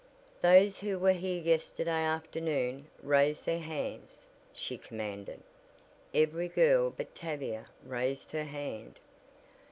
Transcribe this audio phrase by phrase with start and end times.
[0.41, 5.43] "Those who were here yesterday afternoon raise their hands," she commanded.
[6.11, 8.97] Every girl but Tavia raised her hand.